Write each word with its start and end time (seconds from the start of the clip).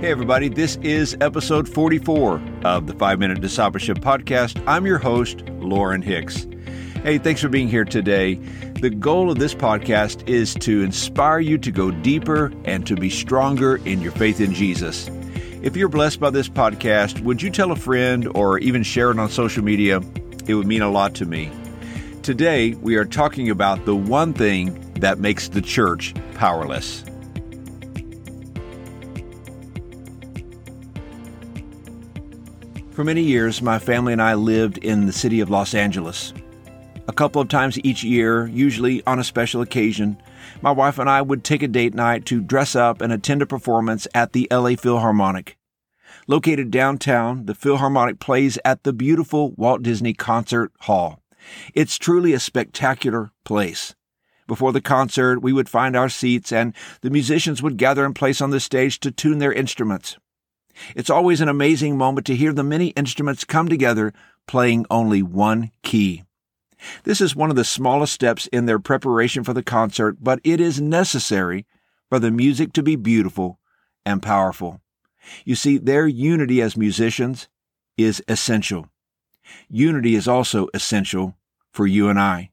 Hey, 0.00 0.12
everybody, 0.12 0.48
this 0.48 0.76
is 0.76 1.16
episode 1.20 1.68
44 1.68 2.40
of 2.62 2.86
the 2.86 2.94
5 2.94 3.18
Minute 3.18 3.40
Discipleship 3.40 3.98
Podcast. 3.98 4.62
I'm 4.64 4.86
your 4.86 4.98
host, 4.98 5.40
Lauren 5.58 6.02
Hicks. 6.02 6.46
Hey, 7.02 7.18
thanks 7.18 7.40
for 7.40 7.48
being 7.48 7.66
here 7.66 7.84
today. 7.84 8.34
The 8.80 8.90
goal 8.90 9.28
of 9.28 9.40
this 9.40 9.56
podcast 9.56 10.28
is 10.28 10.54
to 10.60 10.82
inspire 10.82 11.40
you 11.40 11.58
to 11.58 11.72
go 11.72 11.90
deeper 11.90 12.52
and 12.64 12.86
to 12.86 12.94
be 12.94 13.10
stronger 13.10 13.78
in 13.88 14.00
your 14.00 14.12
faith 14.12 14.40
in 14.40 14.54
Jesus. 14.54 15.10
If 15.62 15.76
you're 15.76 15.88
blessed 15.88 16.20
by 16.20 16.30
this 16.30 16.48
podcast, 16.48 17.20
would 17.24 17.42
you 17.42 17.50
tell 17.50 17.72
a 17.72 17.76
friend 17.76 18.28
or 18.36 18.60
even 18.60 18.84
share 18.84 19.10
it 19.10 19.18
on 19.18 19.28
social 19.28 19.64
media? 19.64 20.00
It 20.46 20.54
would 20.54 20.68
mean 20.68 20.82
a 20.82 20.90
lot 20.92 21.16
to 21.16 21.26
me. 21.26 21.50
Today, 22.22 22.74
we 22.74 22.94
are 22.94 23.04
talking 23.04 23.50
about 23.50 23.84
the 23.84 23.96
one 23.96 24.32
thing 24.32 24.92
that 25.00 25.18
makes 25.18 25.48
the 25.48 25.60
church 25.60 26.14
powerless. 26.34 27.04
For 32.98 33.04
many 33.04 33.22
years, 33.22 33.62
my 33.62 33.78
family 33.78 34.12
and 34.12 34.20
I 34.20 34.34
lived 34.34 34.78
in 34.78 35.06
the 35.06 35.12
city 35.12 35.38
of 35.38 35.48
Los 35.48 35.72
Angeles. 35.72 36.34
A 37.06 37.12
couple 37.12 37.40
of 37.40 37.46
times 37.46 37.78
each 37.84 38.02
year, 38.02 38.48
usually 38.48 39.06
on 39.06 39.20
a 39.20 39.22
special 39.22 39.62
occasion, 39.62 40.20
my 40.62 40.72
wife 40.72 40.98
and 40.98 41.08
I 41.08 41.22
would 41.22 41.44
take 41.44 41.62
a 41.62 41.68
date 41.68 41.94
night 41.94 42.26
to 42.26 42.40
dress 42.40 42.74
up 42.74 43.00
and 43.00 43.12
attend 43.12 43.40
a 43.40 43.46
performance 43.46 44.08
at 44.16 44.32
the 44.32 44.48
LA 44.50 44.74
Philharmonic. 44.74 45.56
Located 46.26 46.72
downtown, 46.72 47.46
the 47.46 47.54
Philharmonic 47.54 48.18
plays 48.18 48.58
at 48.64 48.82
the 48.82 48.92
beautiful 48.92 49.52
Walt 49.52 49.84
Disney 49.84 50.12
Concert 50.12 50.72
Hall. 50.80 51.22
It's 51.74 51.98
truly 51.98 52.32
a 52.32 52.40
spectacular 52.40 53.30
place. 53.44 53.94
Before 54.48 54.72
the 54.72 54.80
concert, 54.80 55.40
we 55.40 55.52
would 55.52 55.68
find 55.68 55.94
our 55.94 56.08
seats 56.08 56.50
and 56.50 56.74
the 57.02 57.10
musicians 57.10 57.62
would 57.62 57.76
gather 57.76 58.04
in 58.04 58.12
place 58.12 58.40
on 58.40 58.50
the 58.50 58.58
stage 58.58 58.98
to 58.98 59.12
tune 59.12 59.38
their 59.38 59.52
instruments. 59.52 60.16
It's 60.94 61.10
always 61.10 61.40
an 61.40 61.48
amazing 61.48 61.96
moment 61.96 62.26
to 62.26 62.36
hear 62.36 62.52
the 62.52 62.62
many 62.62 62.88
instruments 62.88 63.44
come 63.44 63.68
together 63.68 64.12
playing 64.46 64.86
only 64.90 65.22
one 65.22 65.70
key. 65.82 66.24
This 67.04 67.20
is 67.20 67.34
one 67.34 67.50
of 67.50 67.56
the 67.56 67.64
smallest 67.64 68.12
steps 68.12 68.46
in 68.48 68.66
their 68.66 68.78
preparation 68.78 69.44
for 69.44 69.52
the 69.52 69.62
concert, 69.62 70.18
but 70.20 70.40
it 70.44 70.60
is 70.60 70.80
necessary 70.80 71.66
for 72.08 72.18
the 72.18 72.30
music 72.30 72.72
to 72.74 72.82
be 72.82 72.96
beautiful 72.96 73.58
and 74.06 74.22
powerful. 74.22 74.80
You 75.44 75.54
see, 75.54 75.78
their 75.78 76.06
unity 76.06 76.62
as 76.62 76.76
musicians 76.76 77.48
is 77.96 78.22
essential. 78.28 78.88
Unity 79.68 80.14
is 80.14 80.28
also 80.28 80.68
essential 80.72 81.36
for 81.72 81.86
you 81.86 82.08
and 82.08 82.18
I. 82.18 82.50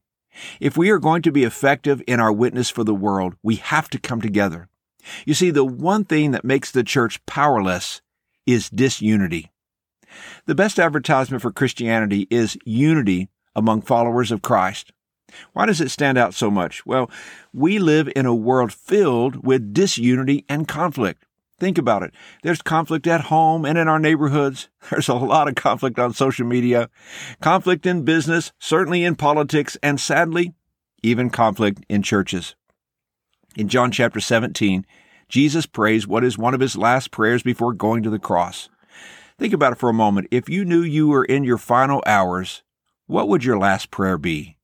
If 0.60 0.76
we 0.76 0.90
are 0.90 0.98
going 0.98 1.22
to 1.22 1.32
be 1.32 1.44
effective 1.44 2.02
in 2.06 2.20
our 2.20 2.32
witness 2.32 2.68
for 2.68 2.84
the 2.84 2.94
world, 2.94 3.36
we 3.42 3.56
have 3.56 3.88
to 3.90 3.98
come 3.98 4.20
together. 4.20 4.68
You 5.24 5.34
see, 5.34 5.50
the 5.50 5.64
one 5.64 6.04
thing 6.04 6.32
that 6.32 6.44
makes 6.44 6.70
the 6.70 6.82
church 6.82 7.24
powerless 7.26 8.02
is 8.46 8.70
disunity. 8.70 9.50
The 10.46 10.54
best 10.54 10.78
advertisement 10.78 11.42
for 11.42 11.52
Christianity 11.52 12.26
is 12.30 12.56
unity 12.64 13.28
among 13.54 13.82
followers 13.82 14.30
of 14.30 14.42
Christ. 14.42 14.92
Why 15.52 15.66
does 15.66 15.80
it 15.80 15.90
stand 15.90 16.18
out 16.18 16.34
so 16.34 16.50
much? 16.50 16.86
Well, 16.86 17.10
we 17.52 17.78
live 17.78 18.08
in 18.14 18.26
a 18.26 18.34
world 18.34 18.72
filled 18.72 19.44
with 19.44 19.74
disunity 19.74 20.44
and 20.48 20.68
conflict. 20.68 21.24
Think 21.58 21.78
about 21.78 22.02
it. 22.02 22.12
There's 22.42 22.60
conflict 22.60 23.06
at 23.06 23.22
home 23.22 23.64
and 23.64 23.78
in 23.78 23.88
our 23.88 23.98
neighborhoods. 23.98 24.68
There's 24.90 25.08
a 25.08 25.14
lot 25.14 25.48
of 25.48 25.54
conflict 25.54 25.98
on 25.98 26.12
social 26.12 26.46
media, 26.46 26.90
conflict 27.40 27.86
in 27.86 28.04
business, 28.04 28.52
certainly 28.58 29.04
in 29.04 29.16
politics, 29.16 29.76
and 29.82 29.98
sadly, 29.98 30.52
even 31.02 31.30
conflict 31.30 31.84
in 31.88 32.02
churches. 32.02 32.54
In 33.56 33.68
John 33.68 33.90
chapter 33.90 34.20
17, 34.20 34.84
Jesus 35.28 35.66
prays 35.66 36.06
what 36.06 36.24
is 36.24 36.38
one 36.38 36.54
of 36.54 36.60
his 36.60 36.76
last 36.76 37.10
prayers 37.10 37.42
before 37.42 37.72
going 37.72 38.02
to 38.02 38.10
the 38.10 38.18
cross. 38.18 38.68
Think 39.38 39.52
about 39.52 39.72
it 39.72 39.78
for 39.78 39.88
a 39.88 39.94
moment. 39.94 40.28
If 40.30 40.48
you 40.48 40.64
knew 40.64 40.82
you 40.82 41.08
were 41.08 41.24
in 41.24 41.44
your 41.44 41.58
final 41.58 42.02
hours, 42.06 42.62
what 43.06 43.28
would 43.28 43.44
your 43.44 43.58
last 43.58 43.90
prayer 43.90 44.18
be? 44.18 44.56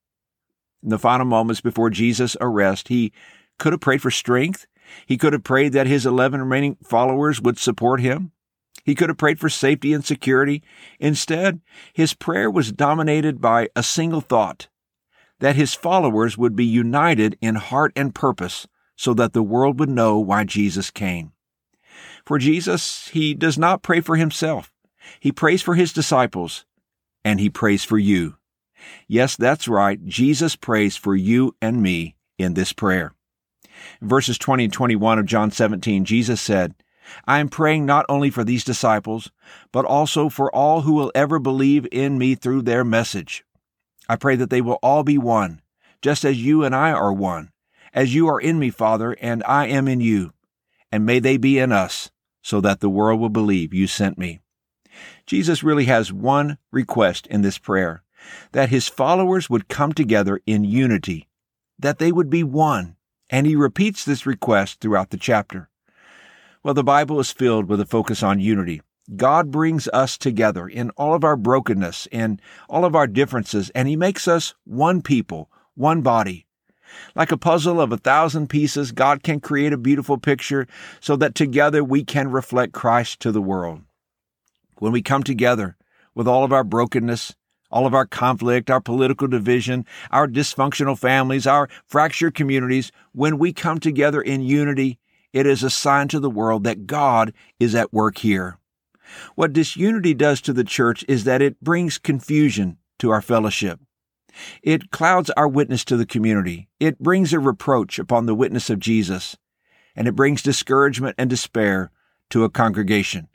In 0.83 0.89
the 0.89 0.99
final 0.99 1.27
moments 1.27 1.61
before 1.61 1.91
Jesus' 1.91 2.37
arrest, 2.41 2.89
he 2.89 3.12
could 3.59 3.72
have 3.72 3.81
prayed 3.81 4.03
for 4.03 4.11
strength. 4.11 4.67
He 5.06 5.17
could 5.17 5.33
have 5.33 5.45
prayed 5.45 5.72
that 5.72 5.87
his 5.87 6.06
11 6.06 6.41
remaining 6.41 6.77
followers 6.83 7.41
would 7.41 7.59
support 7.59 8.01
him. 8.01 8.33
He 8.84 8.95
could 8.95 9.09
have 9.09 9.19
prayed 9.19 9.39
for 9.39 9.49
safety 9.49 9.93
and 9.93 10.05
security. 10.05 10.62
Instead, 10.99 11.61
his 11.93 12.15
prayer 12.15 12.51
was 12.51 12.72
dominated 12.72 13.41
by 13.41 13.69
a 13.77 13.83
single 13.83 14.21
thought 14.21 14.69
that 15.39 15.56
his 15.56 15.75
followers 15.75 16.39
would 16.39 16.56
be 16.56 16.65
united 16.65 17.37
in 17.41 17.56
heart 17.56 17.93
and 17.95 18.15
purpose 18.15 18.67
so 19.03 19.13
that 19.13 19.33
the 19.33 19.43
world 19.43 19.81
would 19.81 19.89
know 19.89 20.17
why 20.21 20.45
Jesus 20.45 20.89
came. 20.89 21.33
For 22.25 22.39
Jesus, 22.39 23.09
he 23.09 23.35
does 23.35 23.59
not 23.59 23.83
pray 23.83 24.01
for 24.01 24.15
himself. 24.15 24.73
He 25.19 25.33
prays 25.33 25.61
for 25.61 25.75
his 25.75 25.93
disciples, 25.93 26.65
and 27.25 27.41
he 27.41 27.51
prays 27.51 27.83
for 27.83 27.99
you. 27.99 28.37
Yes, 29.09 29.35
that's 29.35 29.67
right. 29.67 30.05
Jesus 30.07 30.55
prays 30.55 30.97
for 30.97 31.17
you 31.17 31.57
and 31.61 31.83
me 31.83 32.15
in 32.39 32.55
this 32.55 32.73
prayer. 32.73 33.13
Verses 34.01 34.39
20 34.39 34.67
and 34.67 34.73
21 34.73 35.19
of 35.19 35.27
John 35.27 35.51
17, 35.51 36.05
Jesus 36.05 36.41
said, 36.41 36.77
I 37.27 37.41
am 37.41 37.49
praying 37.49 37.84
not 37.84 38.07
only 38.09 38.31
for 38.31 38.45
these 38.45 38.63
disciples, 38.63 39.33
but 39.73 39.84
also 39.84 40.29
for 40.29 40.55
all 40.55 40.83
who 40.83 40.93
will 40.93 41.11
ever 41.13 41.41
believe 41.41 41.89
in 41.91 42.19
me 42.19 42.37
through 42.37 42.63
their 42.63 42.84
message. 42.84 43.45
I 44.09 44.15
pray 44.15 44.37
that 44.37 44.51
they 44.51 44.61
will 44.61 44.79
all 44.81 45.03
be 45.03 45.19
one, 45.19 45.61
just 46.03 46.25
as 46.25 46.41
you 46.41 46.63
and 46.63 46.73
I 46.73 46.93
are 46.93 47.13
one, 47.13 47.52
as 47.92 48.14
you 48.14 48.28
are 48.28 48.41
in 48.41 48.58
me, 48.58 48.70
Father, 48.70 49.16
and 49.20 49.42
I 49.44 49.66
am 49.66 49.88
in 49.88 50.00
you. 50.00 50.32
And 50.91 51.06
may 51.06 51.19
they 51.19 51.36
be 51.36 51.58
in 51.58 51.72
us, 51.72 52.10
so 52.42 52.60
that 52.60 52.80
the 52.80 52.91
world 52.91 53.20
will 53.20 53.28
believe 53.28 53.72
you 53.72 53.86
sent 53.86 54.19
me. 54.19 54.41
Jesus 55.26 55.62
really 55.62 55.86
has 55.86 56.12
one 56.12 56.58
request 56.70 57.26
in 57.28 57.42
this 57.42 57.58
prayer 57.58 58.03
that 58.53 58.69
his 58.69 58.88
followers 58.88 59.50
would 59.50 59.69
come 59.69 59.92
together 59.92 60.41
in 60.47 60.64
unity, 60.64 61.28
that 61.78 61.98
they 61.98 62.12
would 62.12 62.30
be 62.30 62.44
one. 62.44 62.97
And 63.30 63.47
he 63.47 63.56
repeats 63.56 64.04
this 64.04 64.26
request 64.26 64.80
throughout 64.80 65.10
the 65.10 65.16
chapter. 65.16 65.70
Well, 66.62 66.74
the 66.74 66.84
Bible 66.84 67.19
is 67.19 67.32
filled 67.32 67.69
with 67.69 67.80
a 67.80 67.86
focus 67.86 68.22
on 68.22 68.38
unity. 68.38 68.82
God 69.16 69.50
brings 69.50 69.88
us 69.88 70.16
together 70.16 70.69
in 70.69 70.91
all 70.91 71.14
of 71.14 71.24
our 71.24 71.36
brokenness 71.36 72.06
and 72.12 72.41
all 72.69 72.84
of 72.84 72.94
our 72.94 73.06
differences, 73.06 73.70
and 73.70 73.88
he 73.88 73.97
makes 73.97 74.28
us 74.28 74.54
one 74.64 75.03
people, 75.03 75.50
one 75.74 76.03
body, 76.03 76.47
like 77.14 77.32
a 77.32 77.36
puzzle 77.36 77.80
of 77.80 77.92
a 77.92 77.97
thousand 77.97 78.48
pieces, 78.48 78.92
God 78.92 79.22
can 79.22 79.41
create 79.41 79.72
a 79.72 79.78
beautiful 79.78 80.19
picture 80.19 80.66
so 81.00 81.16
that 81.16 81.34
together 81.34 81.82
we 81.82 82.04
can 82.04 82.30
reflect 82.30 82.72
Christ 82.72 83.20
to 83.20 83.32
the 83.32 83.42
world. 83.42 83.82
When 84.78 84.92
we 84.92 85.03
come 85.03 85.22
together 85.22 85.76
with 86.14 86.26
all 86.26 86.44
of 86.44 86.53
our 86.53 86.64
brokenness, 86.64 87.34
all 87.70 87.86
of 87.86 87.94
our 87.94 88.06
conflict, 88.06 88.70
our 88.70 88.80
political 88.80 89.26
division, 89.26 89.86
our 90.10 90.28
dysfunctional 90.28 90.98
families, 90.98 91.47
our 91.47 91.69
fractured 91.86 92.34
communities, 92.34 92.92
when 93.12 93.38
we 93.38 93.53
come 93.53 93.80
together 93.80 94.20
in 94.20 94.42
unity, 94.42 94.98
it 95.32 95.47
is 95.47 95.62
a 95.62 95.70
sign 95.70 96.09
to 96.09 96.20
the 96.20 96.30
world 96.30 96.64
that 96.64 96.86
God 96.86 97.32
is 97.59 97.74
at 97.74 97.92
work 97.92 98.19
here. 98.19 98.59
What 99.34 99.53
disunity 99.53 100.14
does 100.14 100.41
to 100.42 100.53
the 100.53 100.64
church 100.64 101.04
is 101.09 101.24
that 101.24 101.42
it 101.42 101.60
brings 101.60 101.98
confusion 101.98 102.76
to 102.98 103.10
our 103.10 103.22
fellowship. 103.22 103.80
It 104.62 104.91
clouds 104.91 105.31
our 105.31 105.48
witness 105.48 105.84
to 105.87 105.97
the 105.97 106.06
community. 106.06 106.69
It 106.81 106.98
brings 106.98 107.32
a 107.32 107.38
reproach 107.38 107.98
upon 107.98 108.26
the 108.26 108.34
witness 108.34 108.70
of 108.70 108.78
Jesus, 108.78 109.37
and 109.94 110.09
it 110.09 110.16
brings 110.16 110.43
discouragement 110.43 111.16
and 111.19 111.28
despair 111.28 111.91
to 112.31 112.44
a 112.44 112.50
congregation. 112.50 113.28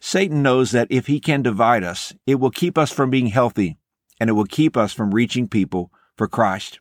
Satan 0.00 0.42
knows 0.42 0.70
that 0.70 0.88
if 0.90 1.06
he 1.06 1.20
can 1.20 1.42
divide 1.42 1.84
us, 1.84 2.14
it 2.26 2.36
will 2.36 2.50
keep 2.50 2.78
us 2.78 2.90
from 2.90 3.10
being 3.10 3.26
healthy, 3.26 3.76
and 4.20 4.30
it 4.30 4.34
will 4.34 4.44
keep 4.44 4.76
us 4.76 4.92
from 4.92 5.14
reaching 5.14 5.48
people 5.48 5.92
for 6.16 6.28
Christ. 6.28 6.80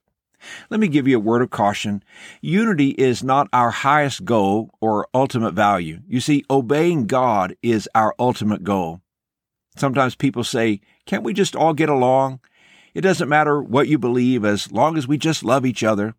Let 0.69 0.79
me 0.79 0.87
give 0.87 1.07
you 1.07 1.17
a 1.17 1.21
word 1.21 1.41
of 1.41 1.49
caution. 1.49 2.03
Unity 2.41 2.89
is 2.91 3.23
not 3.23 3.49
our 3.51 3.71
highest 3.71 4.23
goal 4.23 4.69
or 4.79 5.07
ultimate 5.13 5.53
value. 5.53 5.99
You 6.07 6.21
see, 6.21 6.45
obeying 6.49 7.07
God 7.07 7.55
is 7.61 7.89
our 7.93 8.15
ultimate 8.17 8.63
goal. 8.63 9.01
Sometimes 9.75 10.15
people 10.15 10.43
say, 10.43 10.81
can't 11.05 11.23
we 11.23 11.33
just 11.33 11.55
all 11.55 11.73
get 11.73 11.89
along? 11.89 12.39
It 12.99 13.03
doesn't 13.03 13.29
matter 13.29 13.63
what 13.63 13.87
you 13.87 13.97
believe 13.97 14.43
as 14.43 14.73
long 14.73 14.97
as 14.97 15.07
we 15.07 15.17
just 15.17 15.41
love 15.41 15.65
each 15.65 15.85
other. 15.85 16.15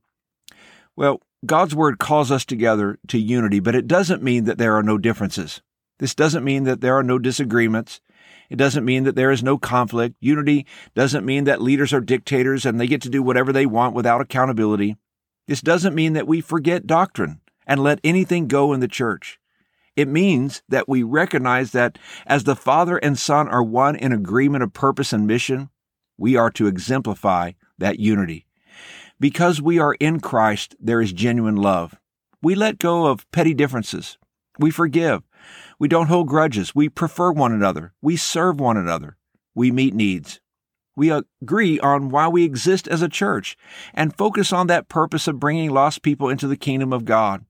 Well, 0.97 1.21
God's 1.44 1.75
Word 1.75 1.99
calls 1.99 2.31
us 2.31 2.47
together 2.47 2.99
to 3.09 3.19
unity, 3.19 3.61
but 3.61 3.75
it 3.75 3.87
doesn't 3.87 4.23
mean 4.23 4.44
that 4.44 4.56
there 4.56 4.75
are 4.77 4.82
no 4.82 4.97
differences. 4.97 5.61
This 5.99 6.15
doesn't 6.15 6.43
mean 6.43 6.65
that 6.65 6.81
there 6.81 6.94
are 6.94 7.03
no 7.03 7.19
disagreements. 7.19 8.00
It 8.49 8.56
doesn't 8.56 8.87
mean 8.87 9.05
that 9.05 9.15
there 9.15 9.31
is 9.31 9.43
no 9.43 9.59
conflict. 9.59 10.17
Unity 10.21 10.65
doesn't 10.94 11.27
mean 11.27 11.44
that 11.44 11.61
leaders 11.61 11.93
are 11.93 12.00
dictators 12.00 12.65
and 12.65 12.81
they 12.81 12.87
get 12.87 13.03
to 13.03 13.11
do 13.11 13.23
whatever 13.23 13.53
they 13.53 13.67
want 13.67 13.94
without 13.94 14.23
accountability. 14.23 14.97
This 15.49 15.61
doesn't 15.61 15.94
mean 15.94 16.15
that 16.15 16.27
we 16.27 16.41
forget 16.41 16.87
doctrine 16.87 17.43
and 17.67 17.82
let 17.82 18.00
anything 18.03 18.49
go 18.49 18.73
in 18.73 18.81
the 18.81 18.88
church. 18.88 19.38
It 19.97 20.09
means 20.09 20.62
that 20.71 20.88
we 20.88 21.03
recognize 21.03 21.73
that 21.73 21.99
as 22.25 22.44
the 22.44 22.56
Father 22.56 22.97
and 22.97 23.19
Son 23.19 23.49
are 23.49 23.62
one 23.62 23.97
in 23.97 24.12
agreement 24.12 24.65
of 24.65 24.73
purpose 24.73 25.12
and 25.12 25.27
mission, 25.27 25.69
we 26.20 26.37
are 26.37 26.50
to 26.50 26.67
exemplify 26.67 27.52
that 27.78 27.99
unity. 27.99 28.46
Because 29.19 29.61
we 29.61 29.78
are 29.78 29.94
in 29.94 30.20
Christ, 30.20 30.76
there 30.78 31.00
is 31.00 31.12
genuine 31.12 31.56
love. 31.56 31.99
We 32.43 32.55
let 32.55 32.78
go 32.78 33.06
of 33.06 33.31
petty 33.32 33.55
differences. 33.55 34.19
We 34.58 34.70
forgive. 34.70 35.22
We 35.78 35.88
don't 35.88 36.08
hold 36.08 36.28
grudges. 36.28 36.75
We 36.75 36.90
prefer 36.90 37.32
one 37.32 37.52
another. 37.52 37.94
We 38.02 38.17
serve 38.17 38.61
one 38.61 38.76
another. 38.76 39.17
We 39.55 39.72
meet 39.72 39.94
needs. 39.94 40.40
We 40.94 41.11
agree 41.11 41.81
on 41.81 42.11
why 42.11 42.28
we 42.28 42.44
exist 42.44 42.87
as 42.87 43.00
a 43.00 43.08
church 43.08 43.56
and 43.94 44.17
focus 44.17 44.52
on 44.52 44.67
that 44.67 44.88
purpose 44.88 45.26
of 45.26 45.40
bringing 45.40 45.70
lost 45.70 46.02
people 46.02 46.28
into 46.28 46.46
the 46.46 46.56
kingdom 46.56 46.93
of 46.93 47.06
God. 47.06 47.46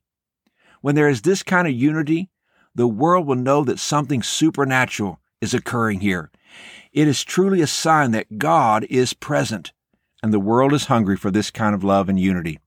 When 0.81 0.95
there 0.95 1.09
is 1.09 1.23
this 1.23 1.43
kind 1.43 1.67
of 1.67 1.75
unity, 1.75 2.31
the 2.75 2.87
world 2.87 3.27
will 3.27 3.35
know 3.35 3.65
that 3.65 3.81
something 3.81 4.23
supernatural 4.23 5.20
is 5.41 5.55
occurring 5.55 6.01
here. 6.01 6.31
It 6.93 7.09
is 7.09 7.25
truly 7.25 7.61
a 7.61 7.67
sign 7.67 8.11
that 8.13 8.39
God 8.39 8.85
is 8.91 9.15
present, 9.15 9.73
and 10.23 10.33
the 10.33 10.41
world 10.41 10.73
is 10.73 10.87
hungry 10.87 11.17
for 11.17 11.31
this 11.31 11.51
kind 11.51 11.75
of 11.75 11.85
love 11.85 12.09
and 12.09 12.19
unity. 12.19 12.59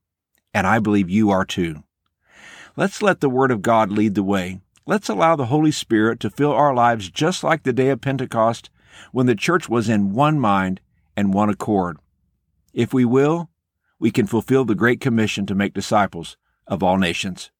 And 0.52 0.66
I 0.66 0.78
believe 0.78 1.10
you 1.10 1.30
are 1.30 1.44
too. 1.44 1.84
Let's 2.76 3.02
let 3.02 3.20
the 3.20 3.28
Word 3.28 3.50
of 3.50 3.62
God 3.62 3.92
lead 3.92 4.14
the 4.14 4.22
way. 4.22 4.60
Let's 4.86 5.08
allow 5.08 5.36
the 5.36 5.46
Holy 5.46 5.70
Spirit 5.70 6.20
to 6.20 6.30
fill 6.30 6.52
our 6.52 6.74
lives 6.74 7.10
just 7.10 7.44
like 7.44 7.62
the 7.62 7.72
day 7.72 7.88
of 7.90 8.00
Pentecost 8.00 8.70
when 9.12 9.26
the 9.26 9.34
church 9.34 9.68
was 9.68 9.88
in 9.88 10.12
one 10.12 10.38
mind 10.38 10.80
and 11.16 11.32
one 11.32 11.50
accord. 11.50 11.98
If 12.72 12.92
we 12.92 13.04
will, 13.04 13.50
we 13.98 14.10
can 14.10 14.26
fulfill 14.26 14.64
the 14.64 14.74
Great 14.74 15.00
Commission 15.00 15.46
to 15.46 15.54
make 15.54 15.74
disciples 15.74 16.36
of 16.66 16.82
all 16.82 16.98
nations. 16.98 17.50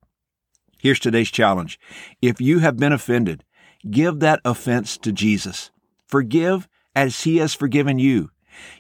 Here's 0.79 0.99
today's 0.99 1.31
challenge. 1.31 1.79
If 2.21 2.41
you 2.41 2.59
have 2.59 2.77
been 2.77 2.93
offended, 2.93 3.45
give 3.91 4.21
that 4.21 4.41
offense 4.45 4.97
to 4.99 5.13
Jesus. 5.13 5.71
Forgive 6.07 6.69
as 6.95 7.23
he 7.23 7.39
has 7.39 7.55
forgiven 7.55 7.99
you. 7.99 8.31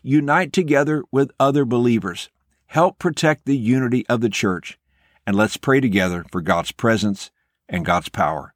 Unite 0.02 0.52
together 0.52 1.04
with 1.10 1.32
other 1.38 1.64
believers. 1.64 2.30
Help 2.66 2.98
protect 2.98 3.44
the 3.44 3.56
unity 3.56 4.06
of 4.08 4.20
the 4.20 4.28
church. 4.28 4.78
And 5.26 5.36
let's 5.36 5.56
pray 5.56 5.80
together 5.80 6.24
for 6.30 6.40
God's 6.40 6.72
presence 6.72 7.30
and 7.68 7.84
God's 7.84 8.08
power. 8.08 8.53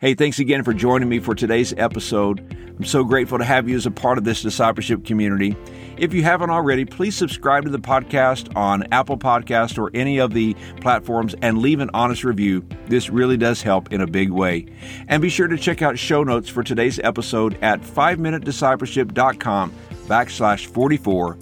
Hey, 0.00 0.14
thanks 0.14 0.38
again 0.38 0.64
for 0.64 0.74
joining 0.74 1.08
me 1.08 1.20
for 1.20 1.34
today's 1.34 1.72
episode. 1.74 2.40
I'm 2.76 2.84
so 2.84 3.04
grateful 3.04 3.38
to 3.38 3.44
have 3.44 3.68
you 3.68 3.76
as 3.76 3.86
a 3.86 3.90
part 3.90 4.18
of 4.18 4.24
this 4.24 4.42
discipleship 4.42 5.04
community. 5.04 5.56
If 5.96 6.12
you 6.14 6.24
haven't 6.24 6.50
already, 6.50 6.84
please 6.84 7.14
subscribe 7.14 7.64
to 7.64 7.70
the 7.70 7.78
podcast 7.78 8.56
on 8.56 8.92
Apple 8.92 9.18
Podcast 9.18 9.78
or 9.78 9.90
any 9.94 10.18
of 10.18 10.32
the 10.32 10.54
platforms 10.80 11.34
and 11.42 11.58
leave 11.58 11.80
an 11.80 11.90
honest 11.94 12.24
review. 12.24 12.66
This 12.86 13.10
really 13.10 13.36
does 13.36 13.62
help 13.62 13.92
in 13.92 14.00
a 14.00 14.06
big 14.06 14.30
way. 14.30 14.66
And 15.06 15.22
be 15.22 15.28
sure 15.28 15.48
to 15.48 15.56
check 15.56 15.82
out 15.82 15.98
show 15.98 16.24
notes 16.24 16.48
for 16.48 16.62
today's 16.62 16.98
episode 16.98 17.56
at 17.62 17.80
5minutediscipleship.com 17.82 19.72
backslash 20.06 20.66
44. 20.66 21.38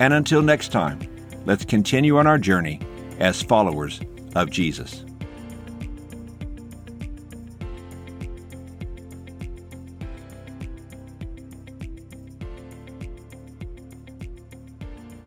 And 0.00 0.12
until 0.12 0.42
next 0.42 0.72
time, 0.72 1.00
let's 1.46 1.64
continue 1.64 2.18
on 2.18 2.26
our 2.26 2.38
journey 2.38 2.80
as 3.18 3.40
followers 3.40 4.00
of 4.34 4.50
Jesus. 4.50 5.04